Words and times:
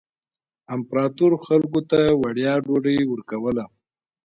امپراتور 0.75 1.31
خلکو 1.45 1.79
ته 1.89 1.99
وړیا 2.21 2.53
ډوډۍ 2.65 2.99
ورکوله. 3.07 3.65